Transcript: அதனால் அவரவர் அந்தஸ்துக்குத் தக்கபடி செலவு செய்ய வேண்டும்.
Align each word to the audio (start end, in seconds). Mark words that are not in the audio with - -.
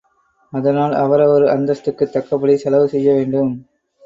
அதனால் 0.53 0.93
அவரவர் 0.93 1.45
அந்தஸ்துக்குத் 1.47 2.11
தக்கபடி 2.11 2.55
செலவு 2.55 2.87
செய்ய 2.89 3.13
வேண்டும். 3.13 3.53